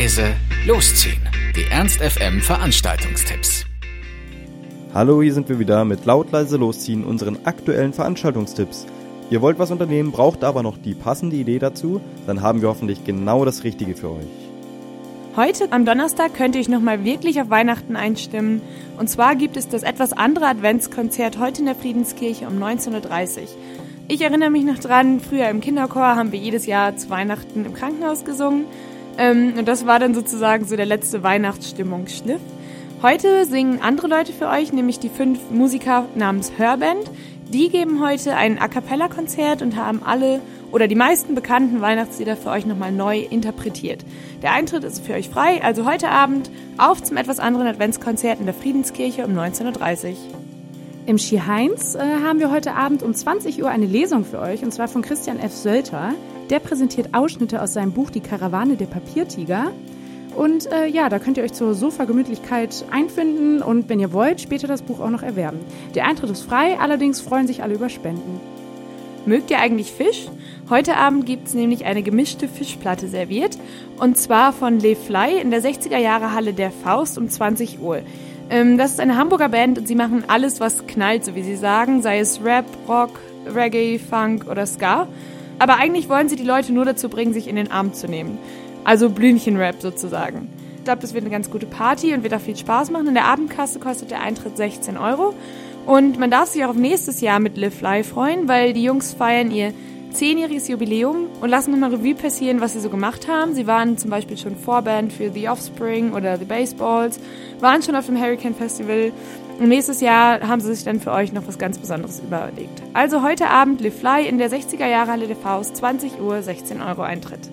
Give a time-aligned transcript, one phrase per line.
[0.00, 0.34] leise,
[0.66, 1.20] losziehen.
[1.54, 3.66] Die Ernst FM Veranstaltungstipps.
[4.94, 8.86] Hallo, hier sind wir wieder mit laut leise losziehen unseren aktuellen Veranstaltungstipps.
[9.28, 13.04] Ihr wollt was unternehmen, braucht aber noch die passende Idee dazu, dann haben wir hoffentlich
[13.04, 15.36] genau das richtige für euch.
[15.36, 18.62] Heute am Donnerstag könnt ihr euch nochmal wirklich auf Weihnachten einstimmen.
[18.96, 23.48] Und zwar gibt es das etwas andere Adventskonzert heute in der Friedenskirche um 19.30 Uhr.
[24.08, 27.74] Ich erinnere mich noch dran, früher im Kinderchor haben wir jedes Jahr zu Weihnachten im
[27.74, 28.64] Krankenhaus gesungen.
[29.20, 32.40] Ähm, und das war dann sozusagen so der letzte Weihnachtsstimmungsschliff.
[33.02, 37.10] Heute singen andere Leute für euch, nämlich die fünf Musiker namens Hörband.
[37.52, 40.40] Die geben heute ein A Cappella-Konzert und haben alle
[40.72, 44.04] oder die meisten bekannten Weihnachtslieder für euch nochmal neu interpretiert.
[44.42, 48.46] Der Eintritt ist für euch frei, also heute Abend auf zum etwas anderen Adventskonzert in
[48.46, 50.16] der Friedenskirche um 19.30 Uhr.
[51.06, 54.62] Im Ski Heinz äh, haben wir heute Abend um 20 Uhr eine Lesung für euch
[54.62, 55.54] und zwar von Christian F.
[55.54, 56.14] Sölter.
[56.50, 59.70] Der präsentiert Ausschnitte aus seinem Buch Die Karawane der Papiertiger.
[60.36, 64.66] Und äh, ja, da könnt ihr euch zur Sofa-Gemütlichkeit einfinden und wenn ihr wollt, später
[64.66, 65.60] das Buch auch noch erwerben.
[65.94, 68.40] Der Eintritt ist frei, allerdings freuen sich alle über Spenden.
[69.26, 70.28] Mögt ihr eigentlich Fisch?
[70.68, 73.56] Heute Abend gibt es nämlich eine gemischte Fischplatte serviert
[73.98, 78.00] und zwar von Le Fly in der 60er Jahre Halle der Faust um 20 Uhr.
[78.50, 81.56] Ähm, das ist eine Hamburger Band und sie machen alles, was knallt, so wie sie
[81.56, 83.20] sagen, sei es Rap, Rock,
[83.52, 85.06] Reggae, Funk oder Ska.
[85.60, 88.38] Aber eigentlich wollen sie die Leute nur dazu bringen, sich in den Arm zu nehmen.
[88.82, 90.48] Also Blümchenrap sozusagen.
[90.78, 93.08] Ich glaube, das wird eine ganz gute Party und wird auch viel Spaß machen.
[93.08, 95.34] In der Abendkasse kostet der Eintritt 16 Euro.
[95.84, 99.12] Und man darf sich auch auf nächstes Jahr mit Live Live freuen, weil die Jungs
[99.12, 99.74] feiern ihr
[100.12, 103.54] zehnjähriges Jubiläum und lassen nochmal Revue passieren, was sie so gemacht haben.
[103.54, 107.20] Sie waren zum Beispiel schon Vorband für The Offspring oder The Baseballs,
[107.60, 109.12] waren schon auf dem Hurricane Festival.
[109.58, 112.82] Und nächstes Jahr haben sie sich dann für euch noch was ganz Besonderes überlegt.
[112.94, 116.80] Also heute Abend Le Fly in der 60er Jahre Halle der Faust, 20 Uhr, 16
[116.80, 117.50] Euro Eintritt.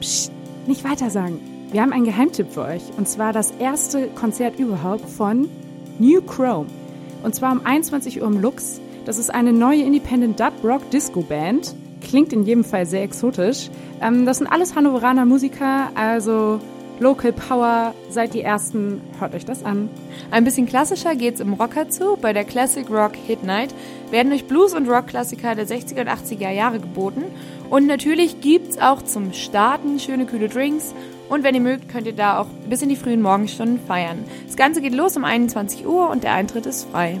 [0.00, 0.32] Psst,
[0.66, 1.40] nicht weiter sagen.
[1.70, 2.82] Wir haben einen Geheimtipp für euch.
[2.96, 5.48] Und zwar das erste Konzert überhaupt von
[5.98, 6.66] New Chrome.
[7.22, 8.80] Und zwar um 21 Uhr im Lux.
[9.04, 11.74] Das ist eine neue Independent Dub Rock Disco Band.
[12.00, 13.70] Klingt in jedem Fall sehr exotisch.
[14.00, 16.60] Ähm, das sind alles Hannoveraner Musiker, also
[17.00, 19.90] Local Power, seid die Ersten, hört euch das an.
[20.30, 22.16] Ein bisschen klassischer geht's im Rocker zu.
[22.20, 23.74] Bei der Classic Rock Hit Night
[24.10, 27.24] werden euch Blues- und Rock-Klassiker der 60er und 80er Jahre geboten.
[27.68, 30.94] Und natürlich gibt's auch zum Starten schöne kühle Drinks.
[31.28, 34.24] Und wenn ihr mögt, könnt ihr da auch bis in die frühen Morgenstunden feiern.
[34.46, 37.20] Das Ganze geht los um 21 Uhr und der Eintritt ist frei.